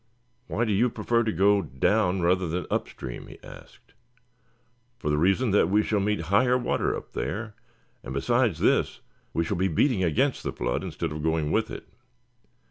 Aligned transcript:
"Why 0.47 0.65
do 0.65 0.71
you 0.73 0.89
prefer 0.89 1.21
to 1.21 1.31
go 1.31 1.61
down 1.61 2.23
rather 2.23 2.47
than 2.47 2.65
upstream?" 2.71 3.27
he 3.27 3.37
asked. 3.43 3.93
"For 4.97 5.11
the 5.11 5.17
reason 5.19 5.51
that 5.51 5.69
we 5.69 5.83
shall 5.83 5.99
meet 5.99 6.21
higher 6.33 6.57
water 6.57 6.97
up 6.97 7.11
there, 7.13 7.53
and 8.01 8.11
besides 8.11 8.57
this 8.57 9.01
we 9.31 9.43
shall 9.43 9.57
be 9.57 9.67
beating 9.67 10.03
against 10.03 10.41
the 10.41 10.53
flood 10.53 10.83
instead 10.83 11.11
of 11.11 11.21
going 11.21 11.51
with 11.51 11.69
it. 11.69 11.87